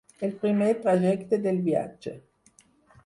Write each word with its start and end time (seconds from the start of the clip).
El 0.27 0.31
primer 0.43 0.69
trajecte 0.85 1.41
del 1.45 1.61
viatge. 1.69 2.17